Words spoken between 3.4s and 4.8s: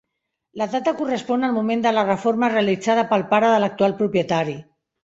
de l’actual propietari.